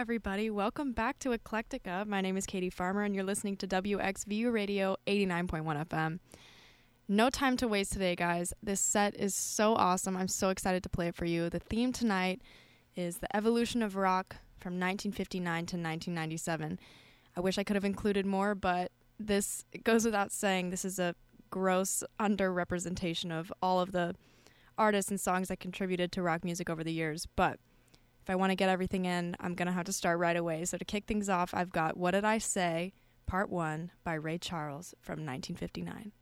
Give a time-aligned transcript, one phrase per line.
[0.00, 0.48] everybody.
[0.48, 2.06] Welcome back to Eclectica.
[2.06, 6.20] My name is Katie Farmer, and you're listening to WXVU Radio 89.1 FM.
[7.06, 8.54] No time to waste today, guys.
[8.62, 10.16] This set is so awesome.
[10.16, 11.50] I'm so excited to play it for you.
[11.50, 12.40] The theme tonight
[12.96, 16.78] is the evolution of rock from 1959 to 1997.
[17.36, 20.70] I wish I could have included more, but this goes without saying.
[20.70, 21.14] This is a
[21.50, 24.14] gross underrepresentation of all of the
[24.78, 27.28] artists and songs that contributed to rock music over the years.
[27.36, 27.60] But
[28.30, 30.64] I want to get everything in, I'm going to have to start right away.
[30.64, 32.92] So to kick things off, I've got What Did I Say,
[33.26, 36.12] Part 1 by Ray Charles from 1959.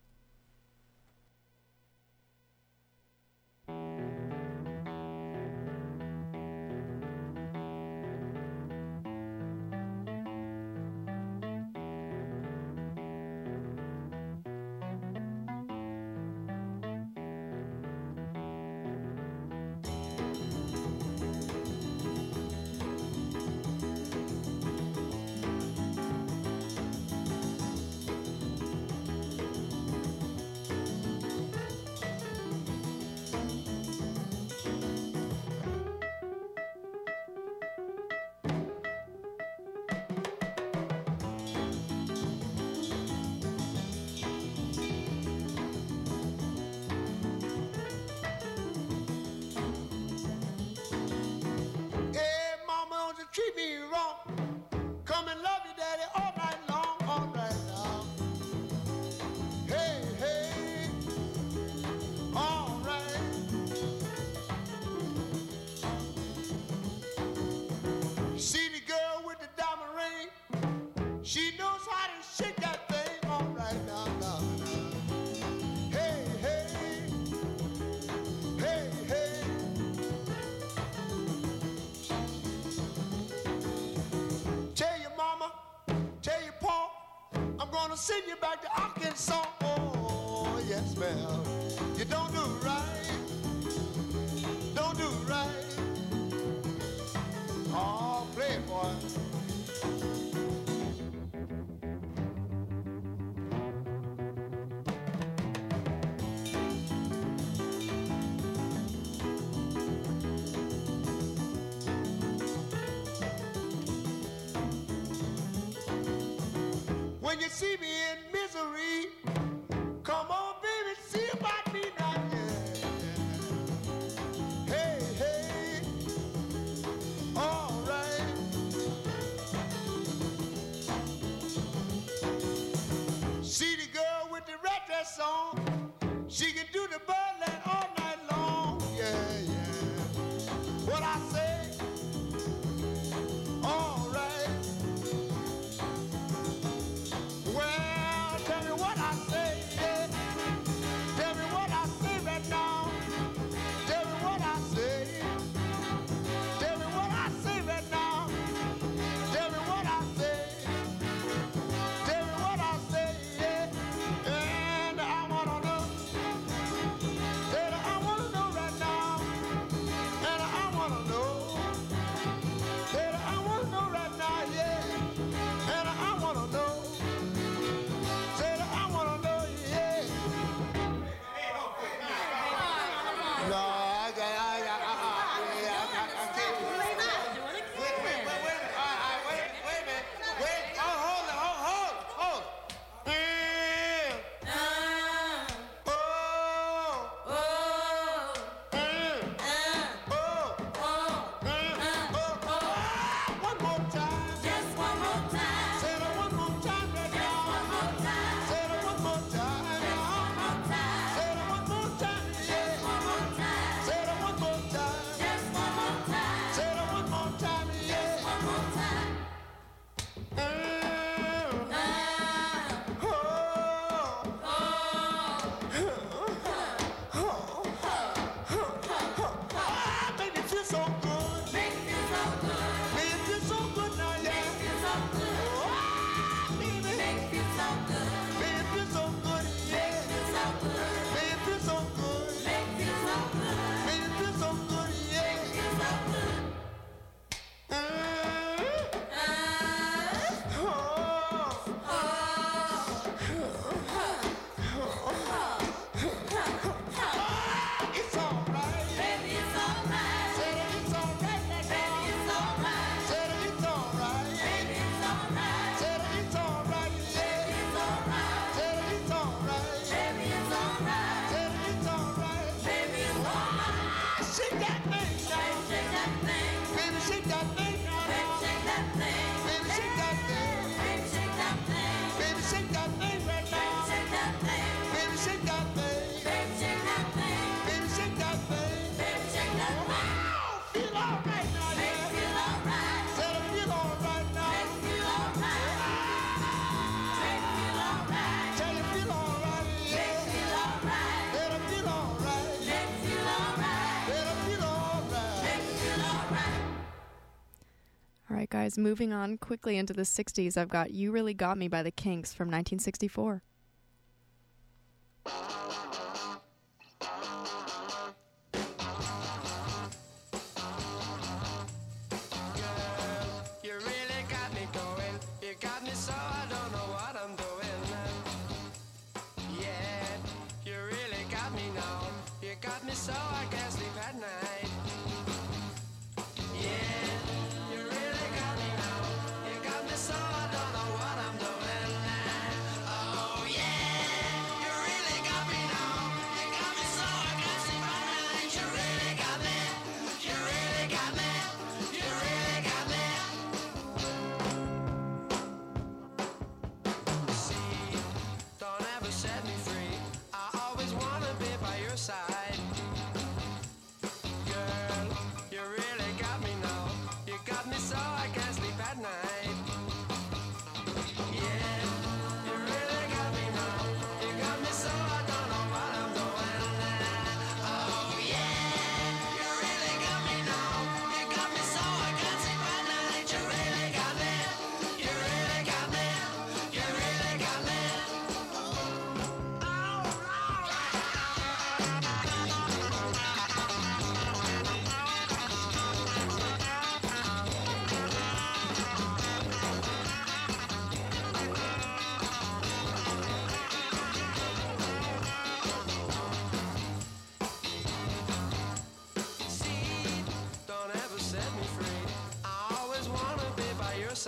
[308.68, 311.90] Guys, moving on quickly into the 60s, I've got You Really Got Me by the
[311.90, 313.42] Kinks from 1964.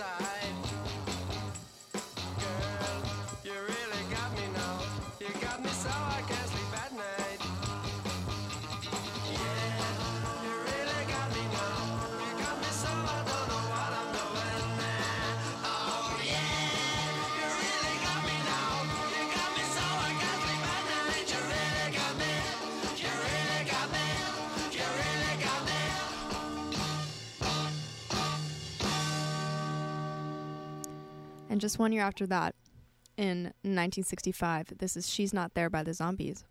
[0.01, 0.30] Side.
[31.51, 32.55] And just one year after that,
[33.17, 36.45] in 1965, this is She's Not There by the Zombies.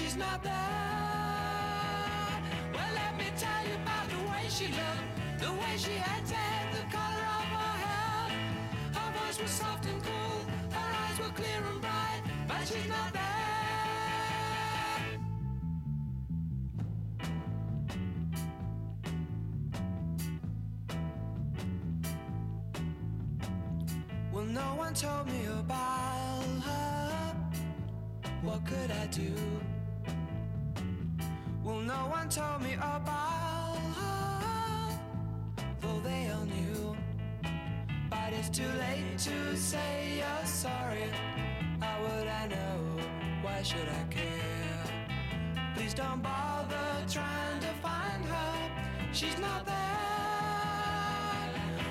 [0.00, 0.52] She's not there.
[2.72, 6.84] Well, let me tell you about the way she looked, the way she acted, the
[6.90, 8.30] color of her hair.
[8.94, 10.40] Her voice was soft and cool,
[10.72, 13.20] her eyes were clear and bright, but she's not there.
[24.32, 27.36] Well, no one told me about her.
[28.42, 29.34] What could I do?
[31.70, 33.78] Well, no one told me about
[35.80, 36.96] though they all knew.
[38.10, 41.04] But it's too late to say you're sorry.
[41.80, 43.04] How would I know?
[43.42, 44.84] Why should I care?
[45.76, 48.54] Please don't bother trying to find her.
[49.12, 49.76] She's not there.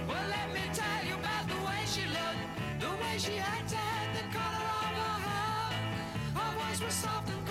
[0.09, 2.45] Well, let me tell you about the way she looked,
[2.81, 5.71] the way she acted, the color of her hair.
[6.36, 7.49] Her voice was soft and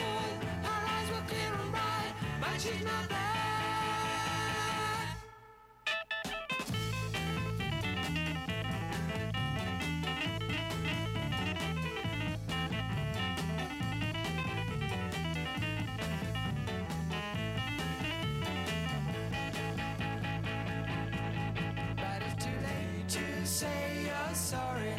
[22.23, 24.95] it's too late to say you're sorry.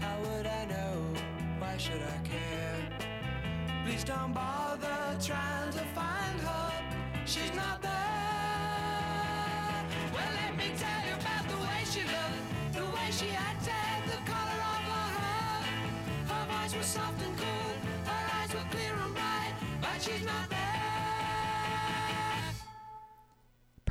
[0.00, 1.14] How would I know?
[1.58, 2.88] Why should I care?
[3.86, 5.61] Please don't bother trying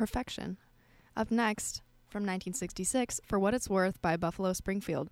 [0.01, 0.57] Perfection.
[1.15, 5.11] Up next, from 1966, For What It's Worth by Buffalo Springfield.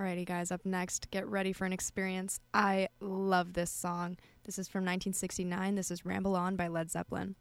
[0.00, 2.40] Alrighty, guys, up next, get ready for an experience.
[2.54, 4.16] I love this song.
[4.44, 5.74] This is from 1969.
[5.74, 7.34] This is Ramble On by Led Zeppelin.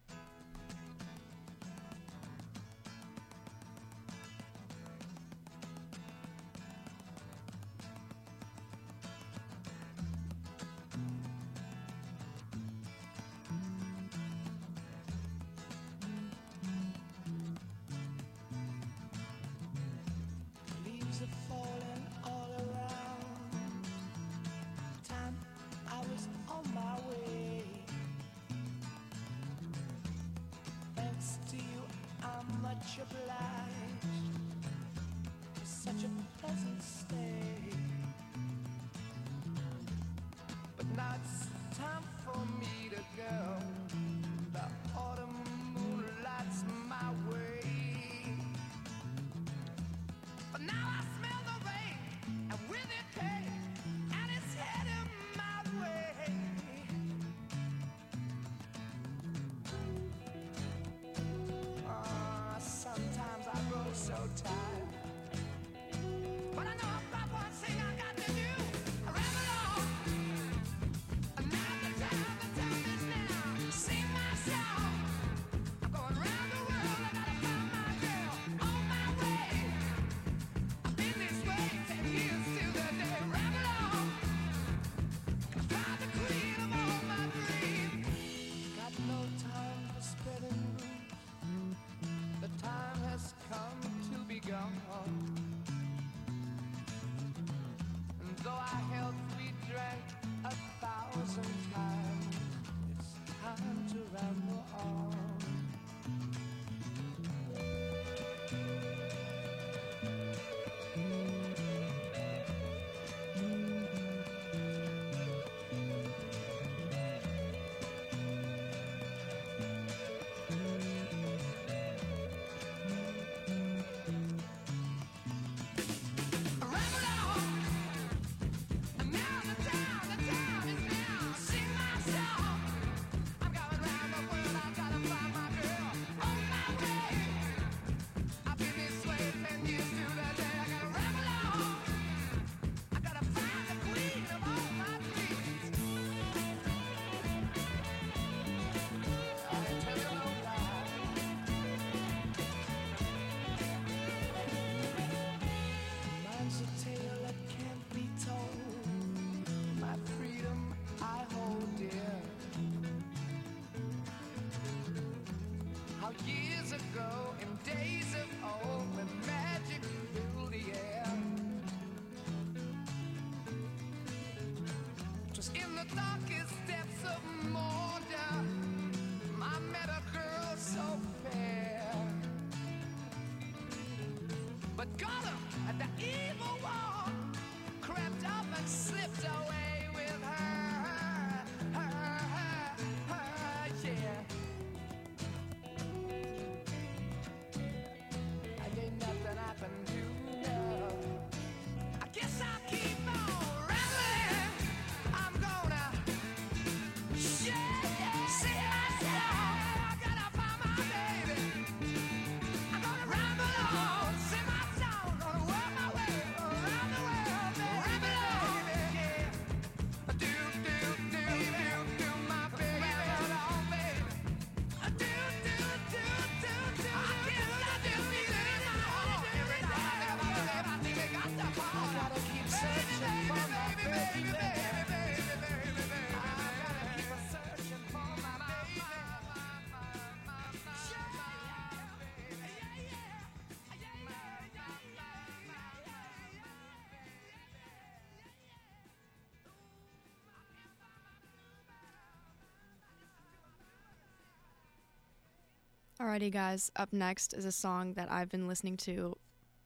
[256.02, 256.72] Alrighty, guys.
[256.78, 259.18] Up next is a song that I've been listening to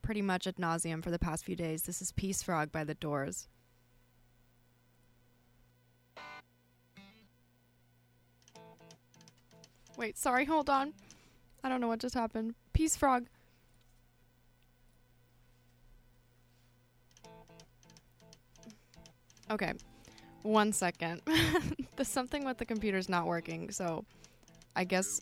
[0.01, 1.83] pretty much ad nauseum for the past few days.
[1.83, 3.47] This is Peace Frog by The Doors.
[9.95, 10.93] Wait, sorry, hold on.
[11.63, 12.55] I don't know what just happened.
[12.73, 13.27] Peace Frog.
[19.51, 19.73] Okay,
[20.41, 21.21] one second.
[21.95, 24.03] There's something with the computer's not working, so
[24.75, 25.21] I guess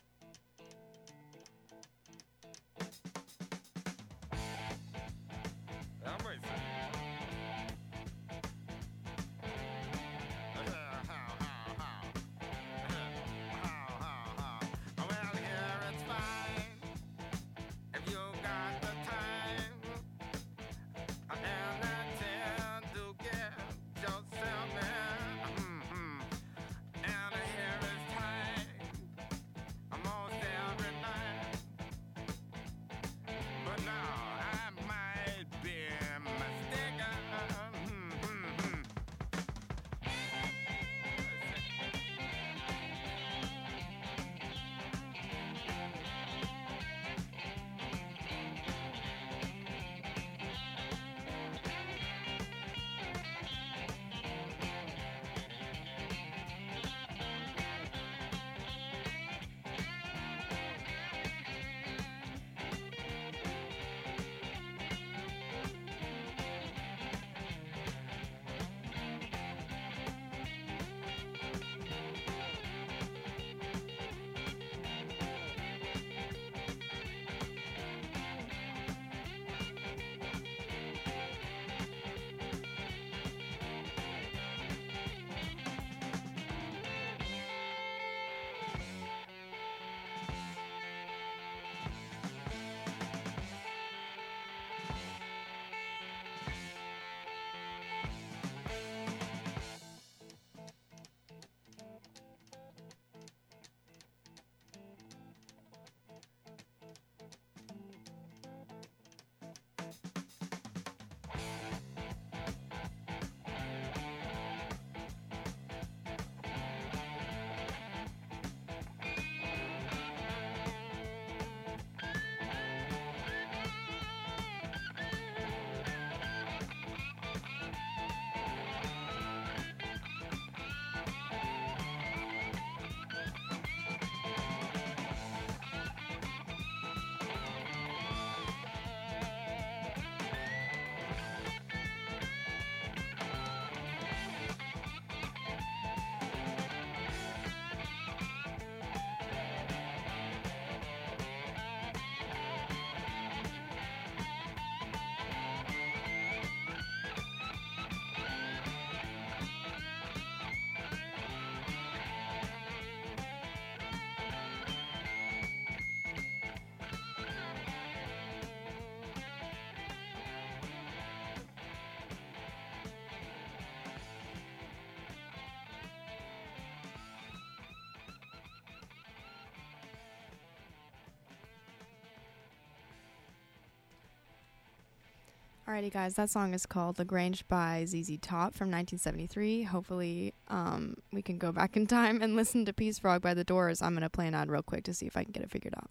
[185.71, 189.63] Alrighty, guys, that song is called "La Grange" by ZZ Top from 1973.
[189.63, 193.45] Hopefully, um, we can go back in time and listen to "Peace Frog" by The
[193.45, 193.81] Doors.
[193.81, 195.73] I'm gonna play an ad real quick to see if I can get it figured
[195.77, 195.89] out.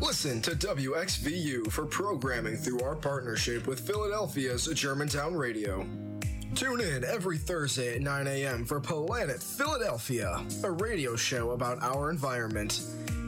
[0.00, 5.86] Listen to WXVU for programming through our partnership with Philadelphia's Germantown Radio.
[6.56, 8.64] Tune in every Thursday at 9 a.m.
[8.64, 12.80] for Planet Philadelphia, a radio show about our environment.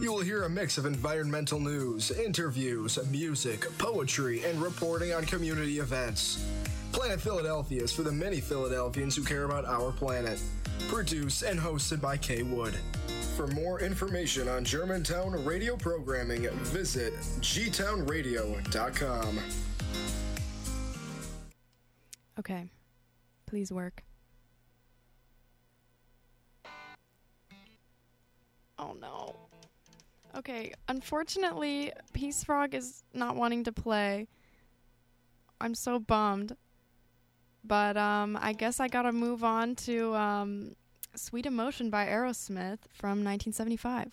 [0.02, 5.78] You will hear a mix of environmental news, interviews, music, poetry, and reporting on community
[5.78, 6.44] events.
[6.90, 10.42] Planet Philadelphia is for the many Philadelphians who care about our planet.
[10.88, 12.74] Produced and hosted by Kay Wood.
[13.36, 19.38] For more information on Germantown radio programming, visit gtownradio.com.
[22.40, 22.72] Okay,
[23.46, 24.01] please work.
[31.02, 34.28] Unfortunately, Peace Frog is not wanting to play.
[35.60, 36.56] I'm so bummed.
[37.64, 40.76] But um I guess I got to move on to um
[41.16, 44.12] Sweet Emotion by Aerosmith from 1975.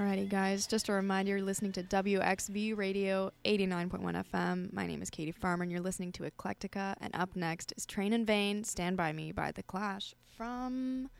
[0.00, 0.66] Alrighty, guys.
[0.66, 4.72] Just a reminder you're listening to WXV Radio 89.1 FM.
[4.72, 6.94] My name is Katie Farmer, and you're listening to Eclectica.
[7.02, 11.10] And up next is Train in Vain, Stand By Me by The Clash from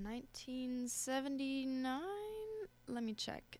[0.00, 2.00] 1979.
[2.86, 3.58] Let me check.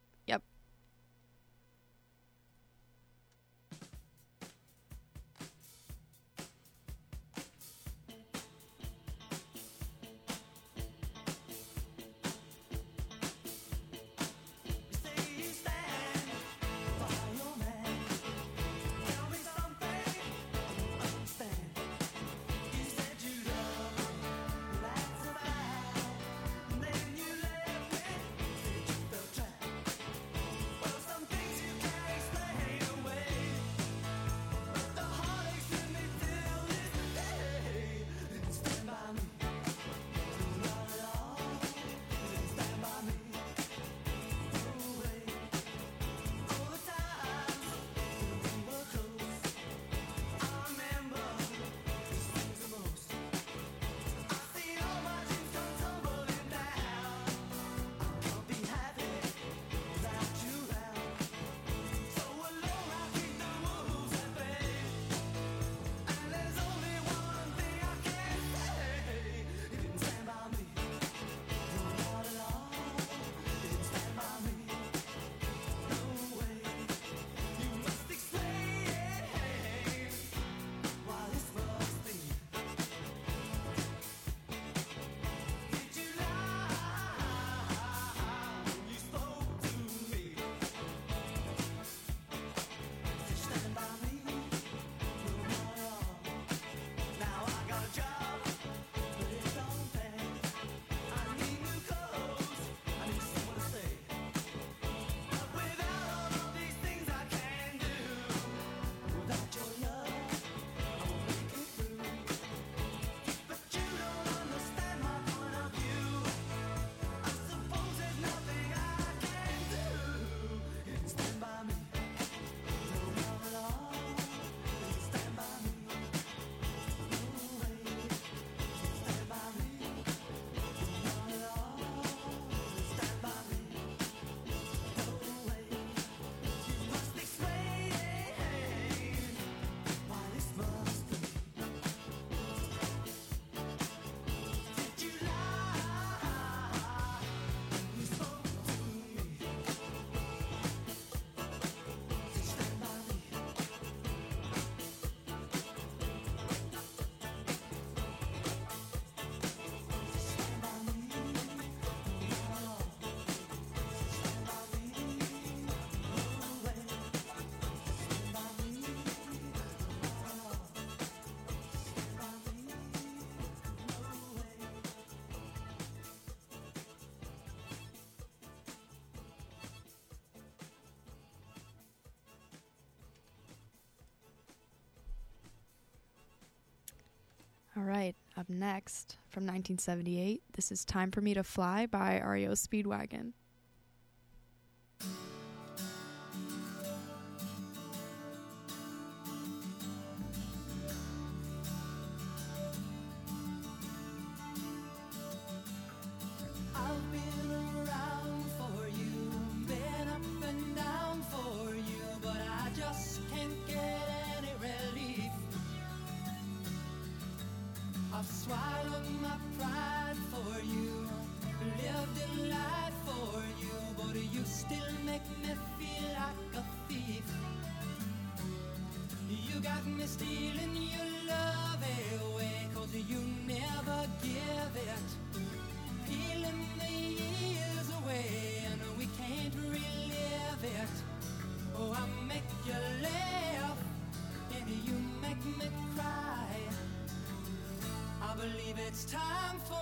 [187.78, 192.50] All right, up next from 1978, this is Time for Me to Fly by REO
[192.52, 193.34] Speedwagon.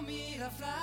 [0.02, 0.75] Me to fly.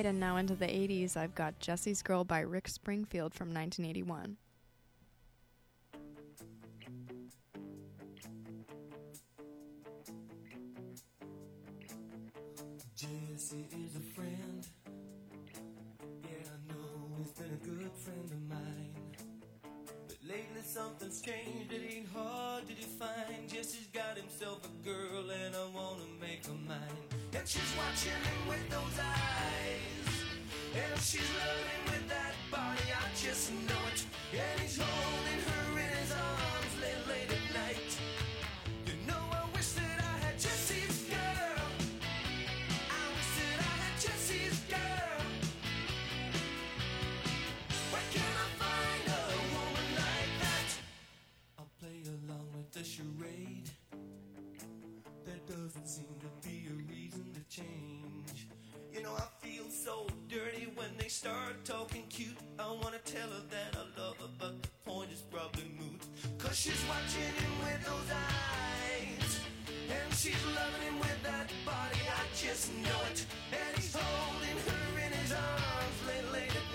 [0.00, 4.38] right, and now into the 80s, I've got Jesse's Girl by Rick Springfield from 1981.
[12.96, 14.66] Jesse is a friend.
[16.22, 18.94] Yeah, I know he's been a good friend of mine.
[20.06, 23.48] But lately something's changed, it ain't hard to define.
[23.48, 27.09] Jesse's got himself a girl, and I wanna make her mine
[27.40, 28.12] and she's watching
[28.48, 30.12] with those eyes.
[30.74, 34.04] And she's loving with that body, I just know it.
[34.34, 35.49] And he's holding her.
[61.10, 65.22] start talking cute, I wanna tell her that I love her, but the point is
[65.22, 66.00] probably moot.
[66.38, 69.40] Cause she's watching him with those eyes,
[69.90, 73.26] and she's loving him with that body, I just know it.
[73.50, 76.69] And he's holding her in his arms late, late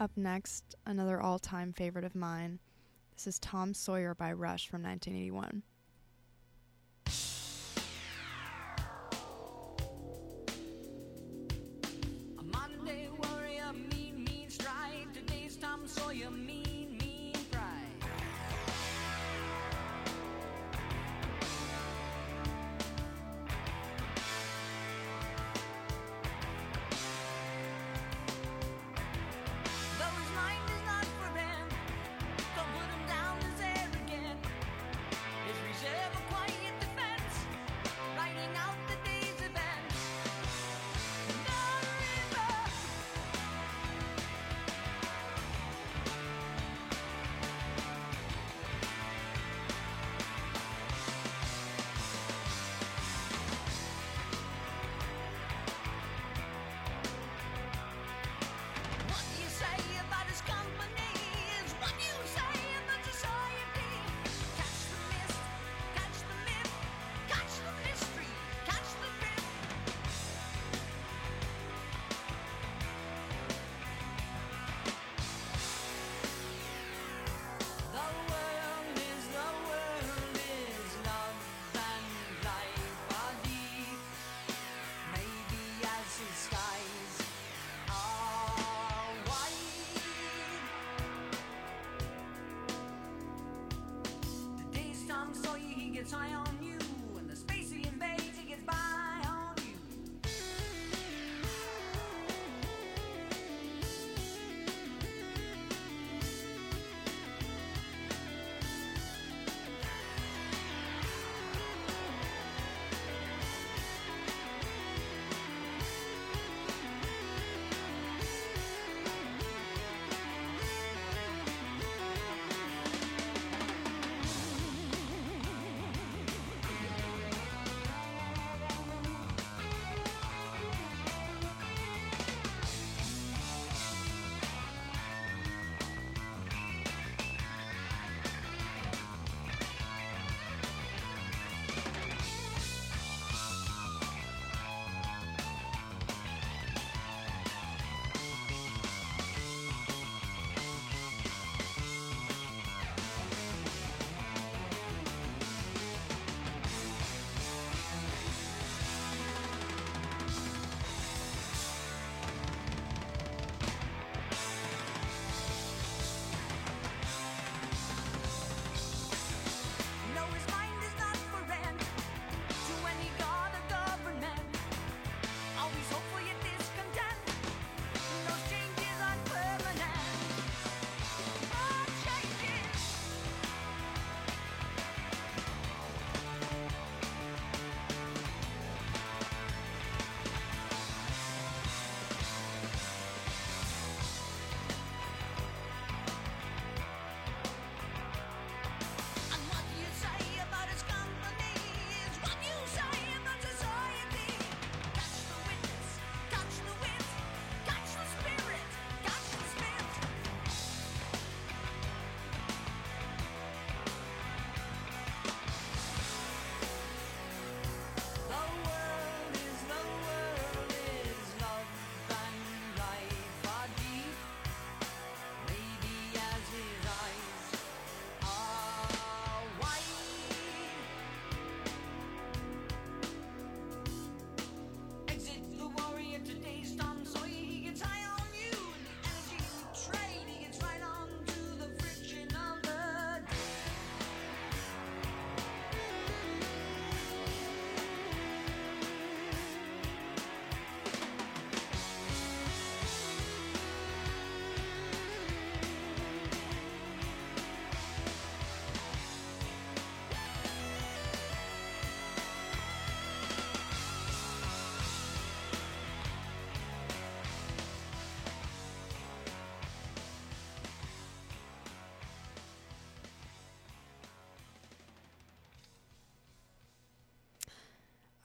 [0.00, 2.60] Up next, another all time favorite of mine.
[3.16, 5.64] This is Tom Sawyer by Rush from 1981.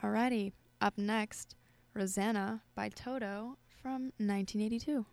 [0.04, 0.52] Alrighty,
[0.82, 1.56] up next,
[1.94, 5.06] Rosanna by Toto from 1982.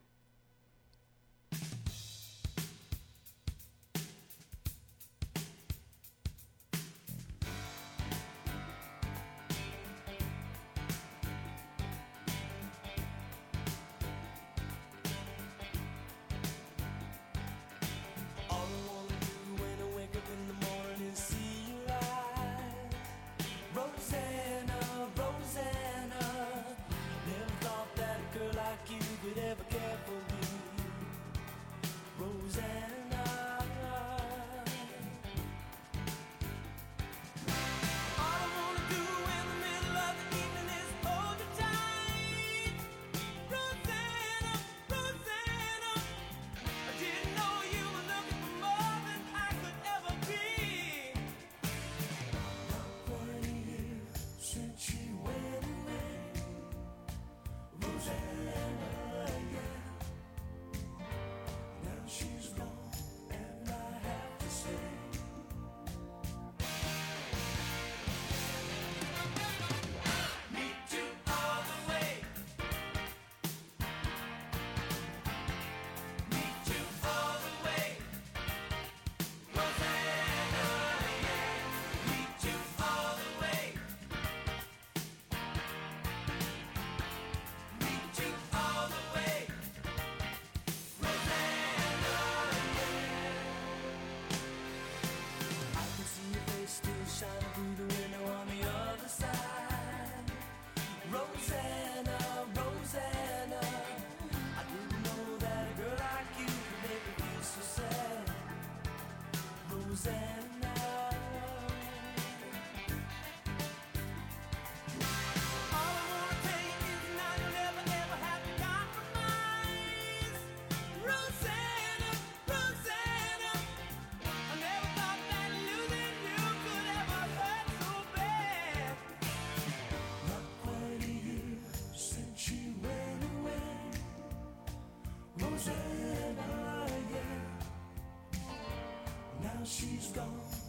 [139.70, 140.59] she's gone.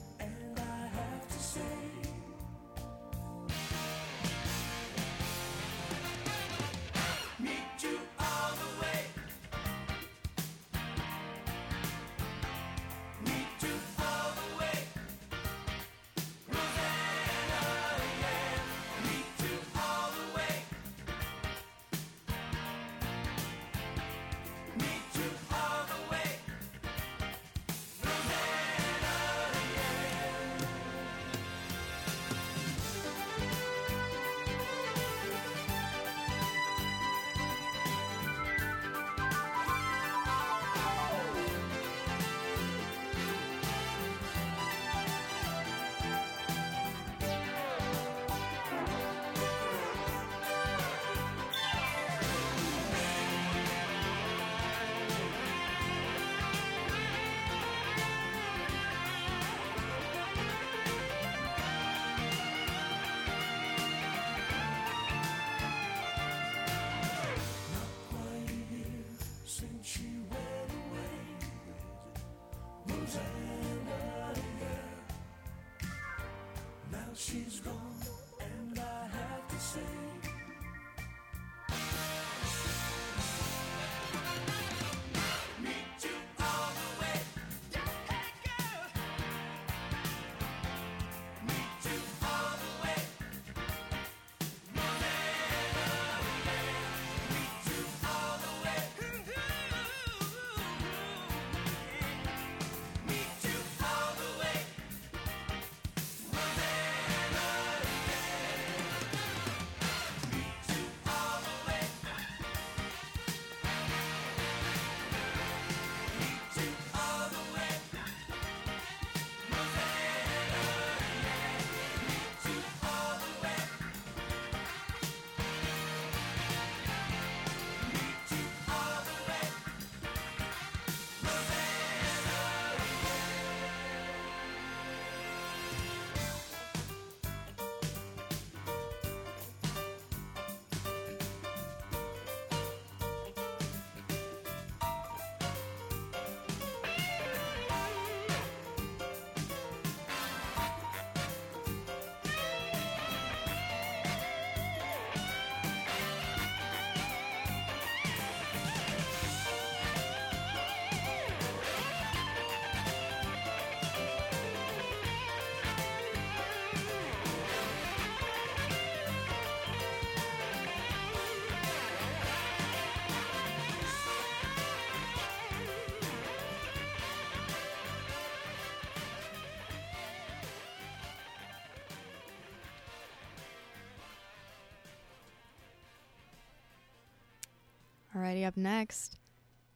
[188.16, 189.20] Alrighty, up next,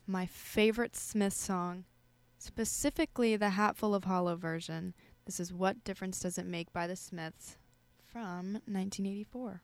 [0.06, 1.86] my favorite Smith song,
[2.38, 4.94] specifically the Hatful of Hollow version.
[5.26, 7.56] This is What Difference Does It Make by the Smiths
[8.04, 9.62] from 1984.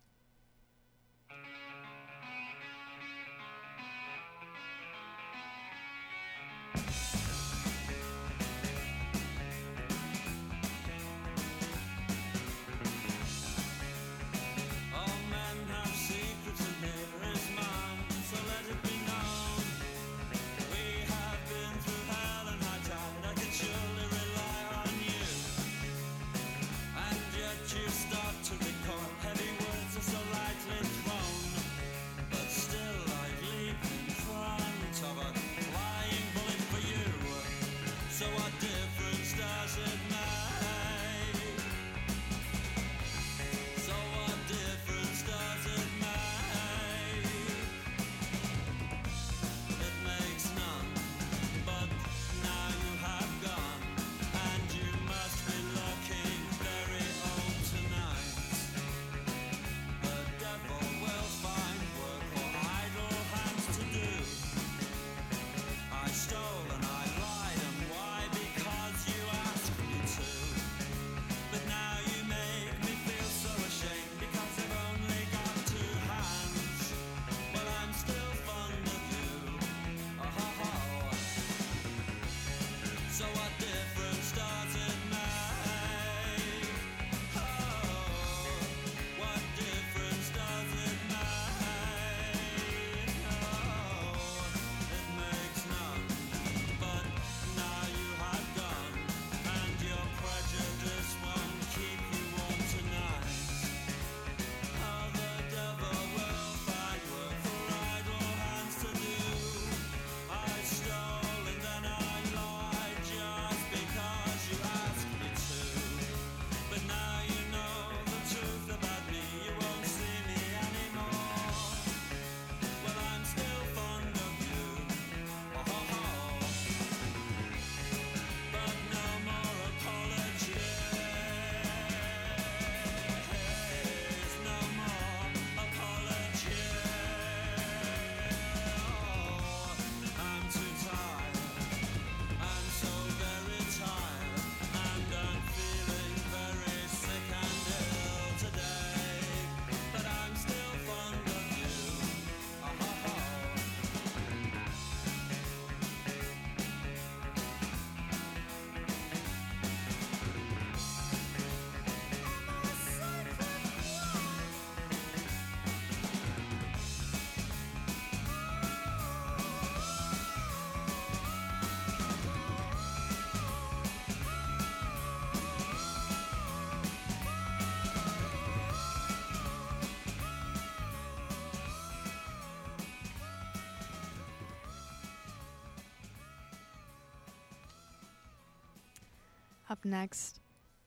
[189.84, 190.40] Next,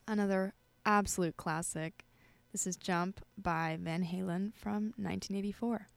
[0.07, 0.55] another
[0.87, 2.05] absolute classic.
[2.53, 5.89] This is Jump by Van Halen from 1984.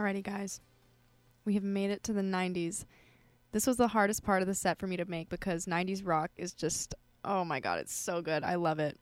[0.00, 0.62] Alrighty, guys.
[1.44, 2.86] We have made it to the 90s.
[3.52, 6.30] This was the hardest part of the set for me to make because 90s rock
[6.38, 8.42] is just, oh my god, it's so good.
[8.42, 8.98] I love it.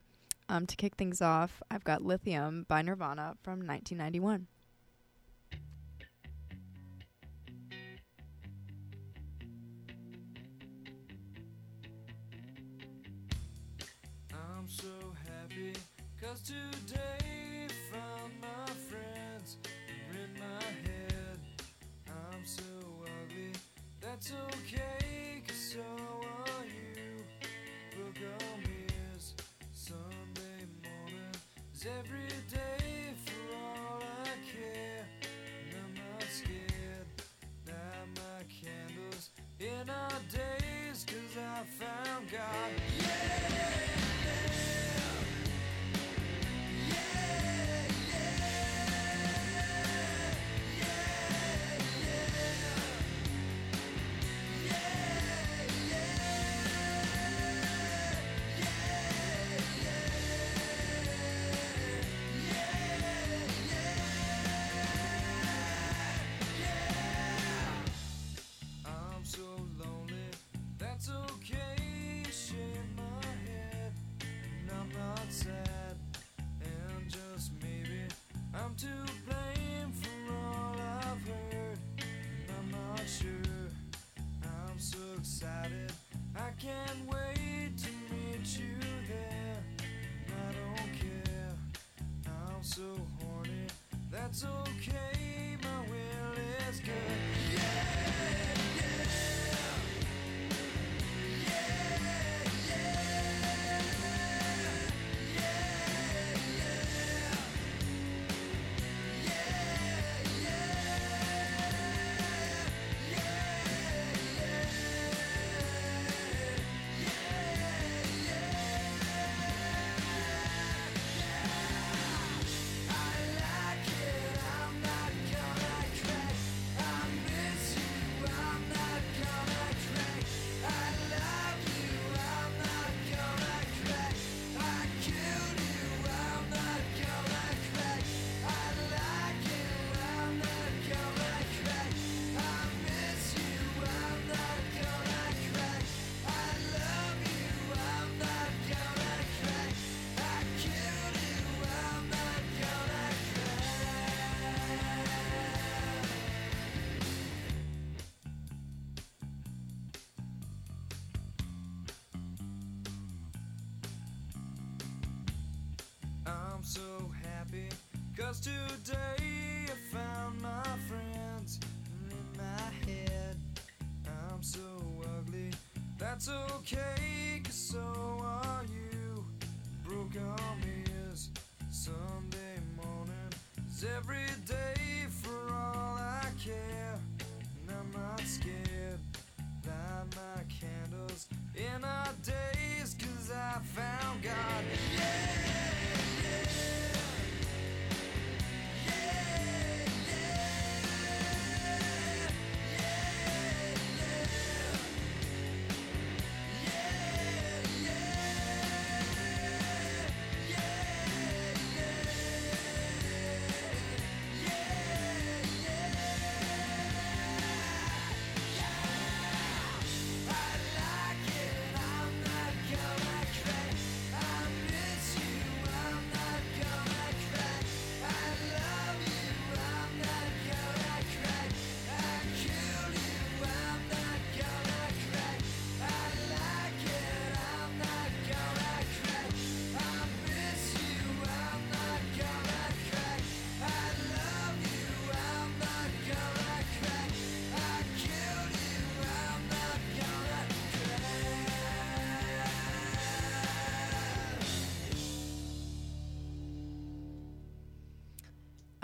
[0.49, 4.49] Um, to kick things off, I've got Lithium by Nirvana from 1991.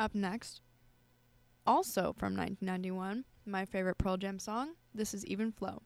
[0.05, 0.61] Up next,
[1.67, 5.81] also from 1991, my favorite Pearl Jam song, This Is Even Flow.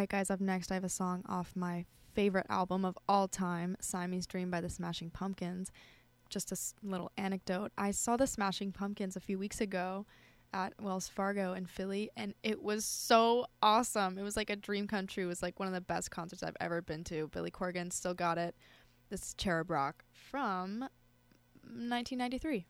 [0.00, 1.84] Right, guys, up next, I have a song off my
[2.14, 5.70] favorite album of all time, Siamese Dream by the Smashing Pumpkins.
[6.28, 7.70] Just a s- little anecdote.
[7.76, 10.06] I saw the Smashing Pumpkins a few weeks ago
[10.52, 14.16] at Wells Fargo in Philly, and it was so awesome.
[14.16, 15.24] It was like a dream come true.
[15.24, 17.28] It was like one of the best concerts I've ever been to.
[17.28, 18.56] Billy Corgan still got it.
[19.10, 20.80] This is Cherub Rock from
[21.62, 22.66] 1993.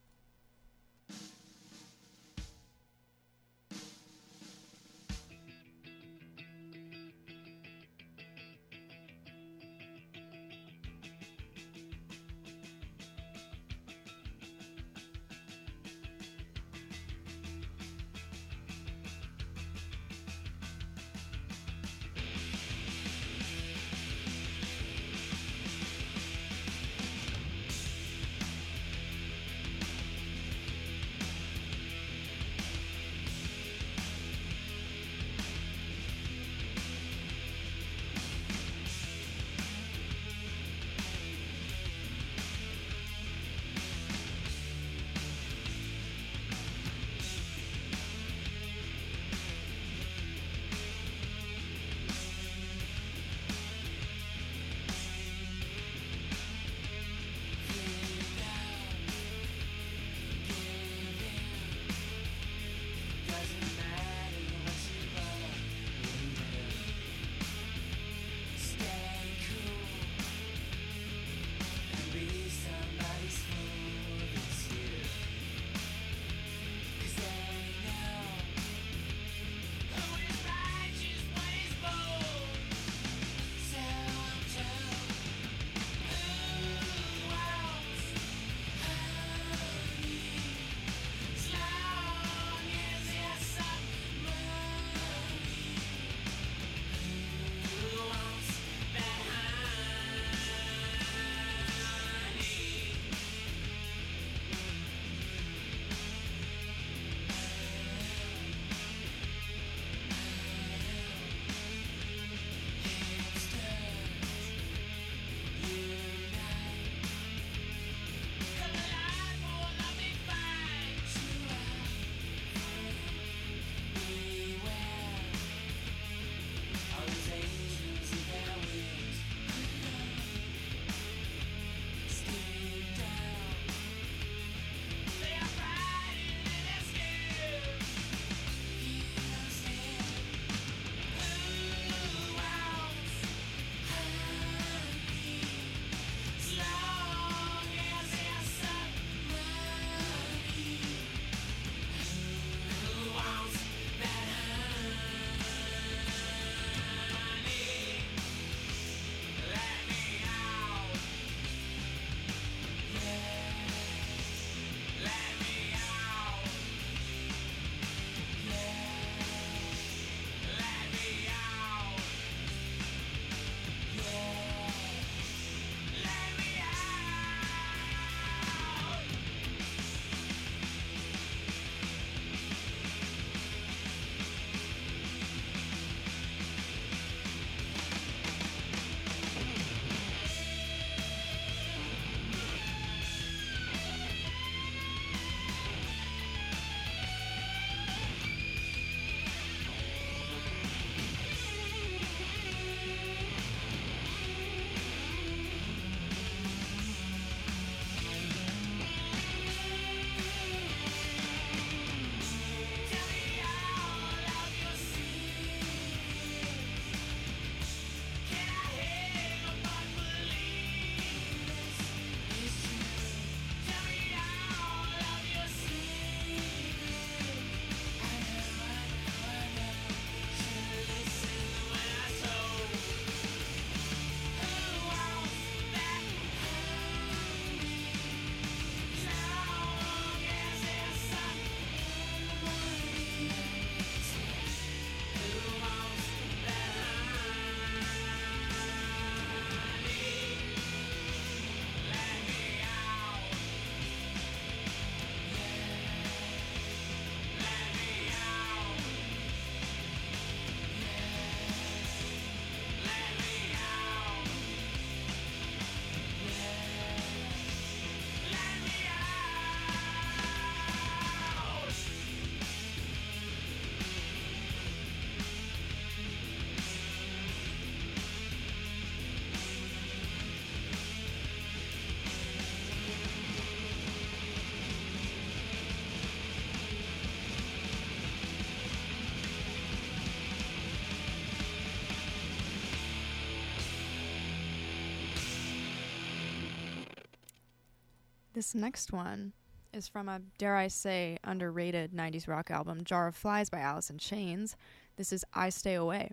[298.40, 299.34] This next one
[299.70, 303.90] is from a, dare I say, underrated 90s rock album, Jar of Flies by Alice
[303.90, 304.56] in Chains.
[304.96, 306.12] This is I Stay Away.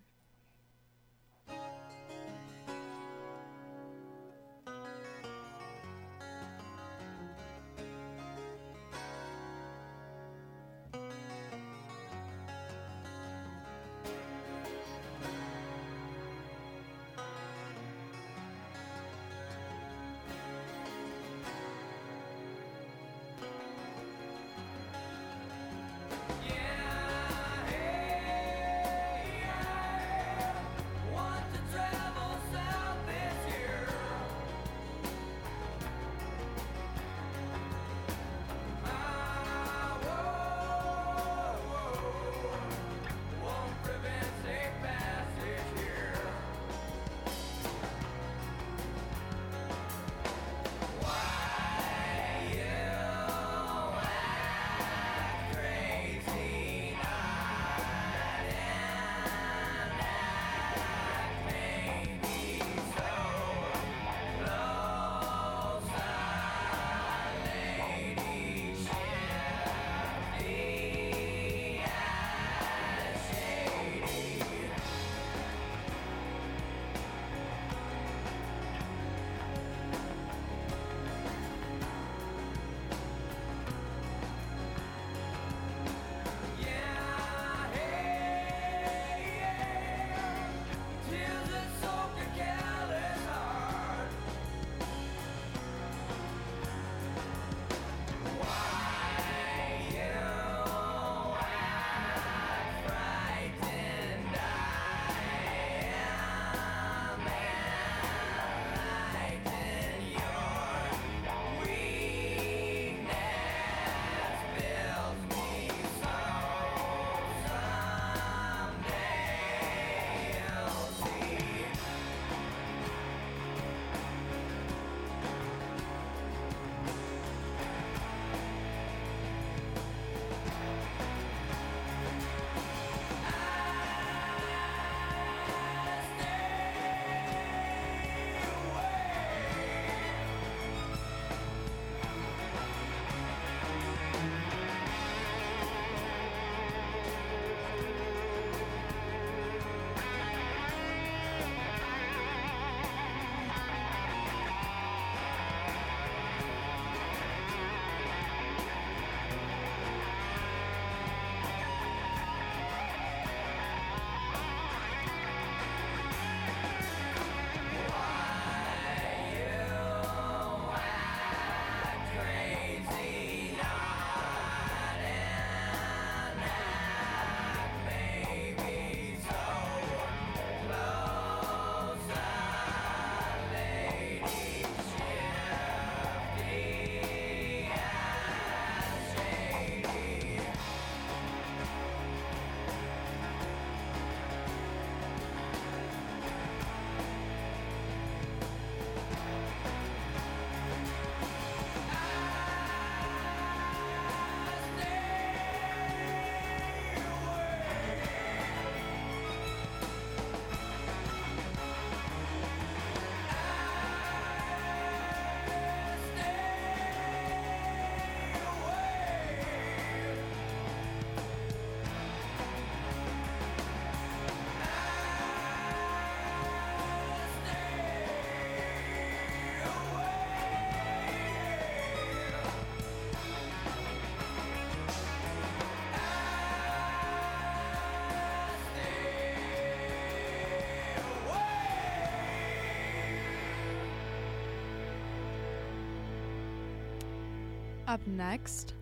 [247.87, 248.73] Up next,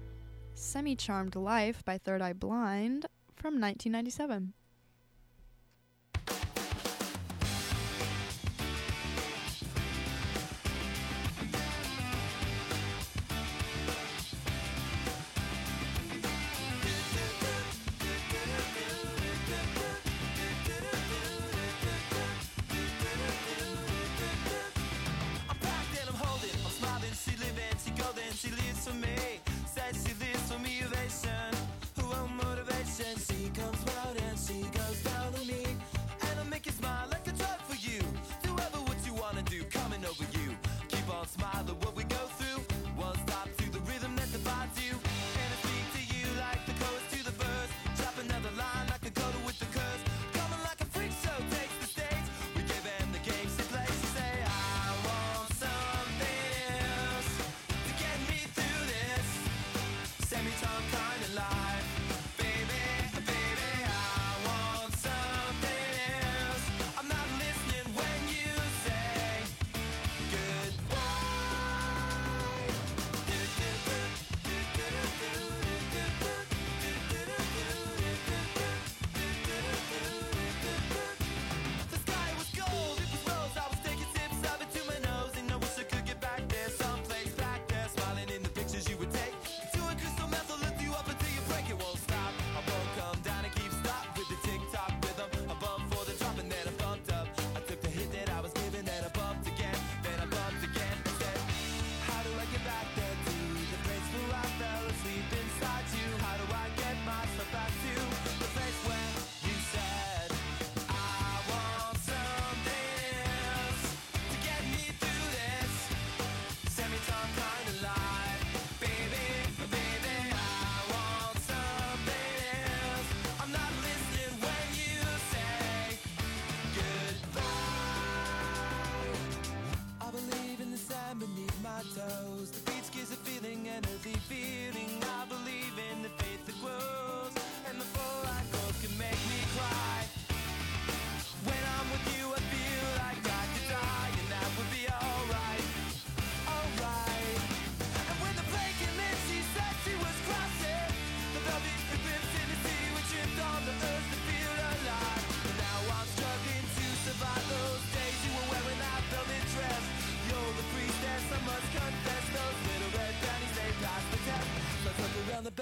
[0.56, 3.06] Semi Charmed Life by Third Eye Blind
[3.36, 4.53] from 1997.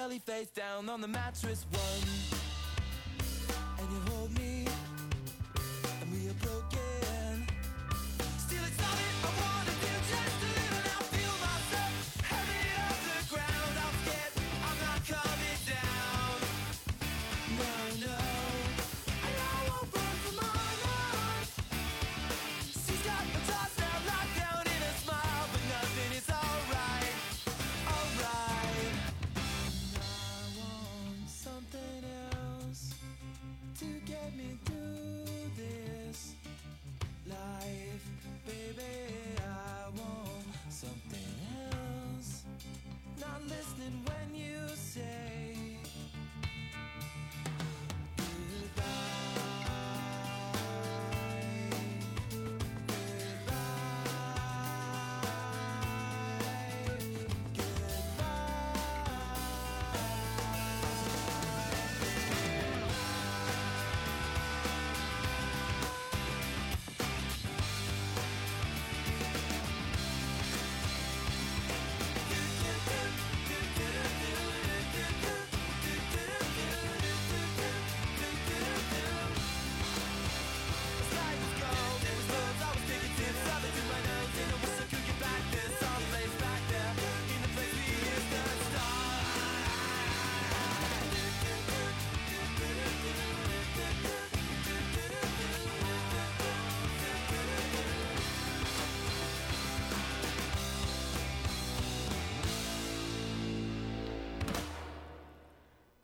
[0.04, 1.66] belly face down on the mattress.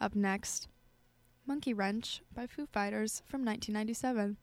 [0.02, 0.70] Up next,
[1.46, 4.38] Monkey Wrench by Foo Fighters from 1997.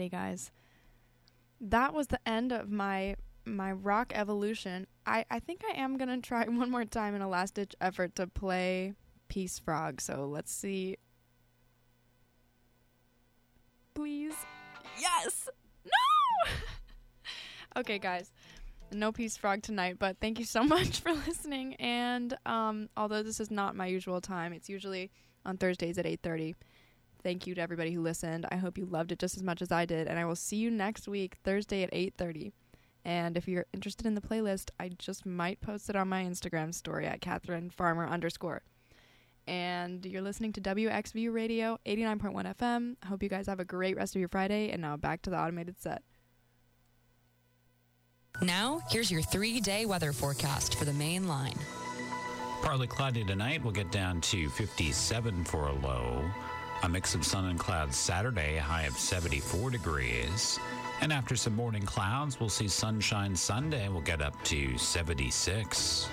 [0.00, 0.50] Alrighty, guys.
[1.60, 4.86] That was the end of my my rock evolution.
[5.06, 8.14] I I think I am gonna try one more time in a last ditch effort
[8.16, 8.94] to play
[9.28, 10.00] Peace Frog.
[10.00, 10.96] So let's see.
[13.94, 14.34] Please,
[14.98, 15.48] yes,
[15.84, 16.52] no.
[17.80, 18.30] okay, guys.
[18.92, 21.74] No Peace Frog tonight, but thank you so much for listening.
[21.74, 25.10] And um, although this is not my usual time, it's usually
[25.44, 26.54] on Thursdays at 8:30.
[27.22, 28.46] Thank you to everybody who listened.
[28.50, 30.56] I hope you loved it just as much as I did, and I will see
[30.56, 32.52] you next week, Thursday at 8:30.
[33.04, 36.74] And if you're interested in the playlist, I just might post it on my Instagram
[36.74, 38.62] story at Catherine Farmer underscore.
[39.46, 42.96] And you're listening to WXVU Radio 89.1 FM.
[43.02, 44.70] I hope you guys have a great rest of your Friday.
[44.70, 46.02] And now back to the automated set.
[48.42, 51.58] Now, here's your three day weather forecast for the main line.
[52.62, 53.62] Partly cloudy tonight.
[53.62, 56.22] We'll get down to 57 for a low.
[56.82, 60.58] A mix of sun and clouds Saturday, high of 74 degrees.
[61.02, 63.88] And after some morning clouds, we'll see sunshine Sunday.
[63.88, 66.08] We'll get up to 76.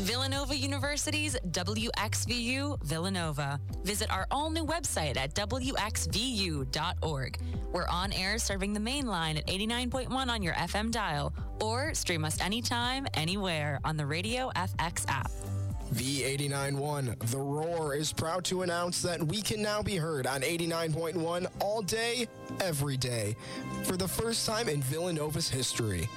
[0.00, 3.60] Villanova University's WXVU Villanova.
[3.84, 6.68] Visit our all new website at WXVU.org.
[7.72, 12.24] We're on air serving the main line at 89.1 on your FM dial, or stream
[12.24, 15.30] us anytime, anywhere on the Radio FX app.
[15.92, 21.46] V89.1 The Roar is proud to announce that we can now be heard on 89.1
[21.60, 22.28] all day,
[22.60, 23.36] every day,
[23.84, 26.08] for the first time in Villanova's history.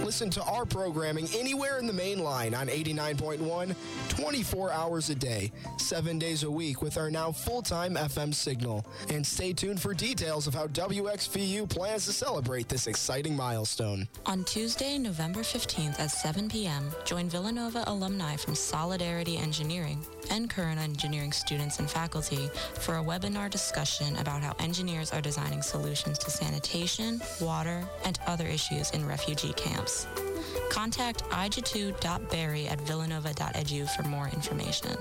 [0.00, 3.74] Listen to our programming anywhere in the main line on 89.1,
[4.08, 8.84] 24 hours a day, 7 days a week with our now full-time FM signal.
[9.10, 14.08] And stay tuned for details of how WXVU plans to celebrate this exciting milestone.
[14.26, 20.80] On Tuesday, November 15th at 7 p.m., join Villanova alumni from Solidarity Engineering and current
[20.80, 22.48] engineering students and faculty
[22.80, 28.46] for a webinar discussion about how engineers are designing solutions to sanitation, water, and other
[28.46, 29.81] issues in refugee camps.
[30.70, 34.96] Contact ij2.berry at villanova.edu for more information.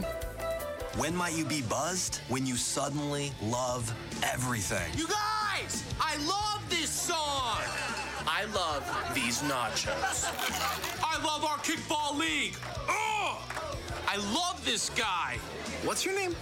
[0.97, 2.19] When might you be buzzed?
[2.27, 3.93] When you suddenly love
[4.23, 4.91] everything.
[4.97, 7.61] You guys, I love this song.
[8.27, 8.83] I love
[9.15, 10.25] these nachos.
[11.03, 12.55] I love our kickball league.
[12.89, 13.37] Ugh!
[14.07, 15.37] I love this guy.
[15.83, 16.35] What's your name?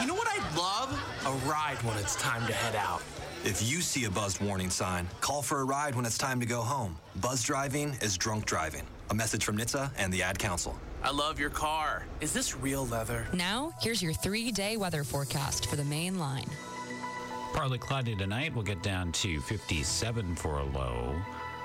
[0.00, 0.92] You know what I'd love?
[1.26, 3.02] A ride when it's time to head out.
[3.44, 6.46] If you see a buzzed warning sign, call for a ride when it's time to
[6.46, 6.96] go home.
[7.16, 8.82] Buzz driving is drunk driving.
[9.10, 10.76] A message from NHTSA and the Ad Council.
[11.04, 12.04] I love your car.
[12.20, 13.28] Is this real leather?
[13.32, 16.50] Now, here's your three day weather forecast for the main line.
[17.54, 18.52] Partly cloudy tonight.
[18.54, 21.14] We'll get down to 57 for a low.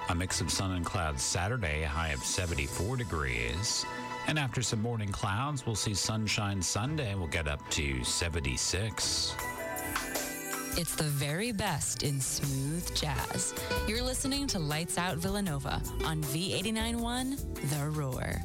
[0.09, 3.85] A mix of sun and clouds Saturday, a high of 74 degrees.
[4.27, 7.15] And after some morning clouds, we'll see sunshine Sunday.
[7.15, 9.35] We'll get up to 76.
[10.75, 13.53] It's the very best in smooth jazz.
[13.87, 17.37] You're listening to Lights Out Villanova on V891
[17.69, 18.41] The Roar.